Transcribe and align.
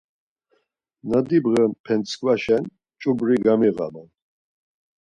Na 1.09 1.19
dibğen 1.27 1.71
pentskvaşen 1.85 2.63
ç̌ubri 2.99 3.35
gamiğaman. 3.43 4.09